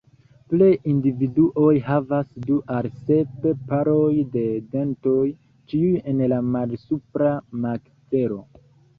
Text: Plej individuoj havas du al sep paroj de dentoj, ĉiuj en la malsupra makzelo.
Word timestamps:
Plej 0.51 0.67
individuoj 0.91 1.73
havas 1.89 2.29
du 2.45 2.55
al 2.75 2.87
sep 3.09 3.43
paroj 3.71 4.13
de 4.35 4.45
dentoj, 4.71 5.27
ĉiuj 5.73 5.91
en 6.13 6.23
la 6.33 6.39
malsupra 6.55 7.35
makzelo. 7.67 8.39